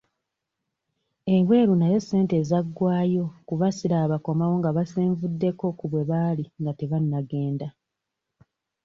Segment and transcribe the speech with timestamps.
[1.35, 7.67] Ebweru nayo ssente zaggwayo kuba siraba bakomawo nga basenvuddeko ku bwe baali nga tebannagenda.